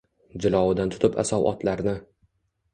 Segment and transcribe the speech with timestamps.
[0.45, 1.97] Jilovidan tutib asov otlarni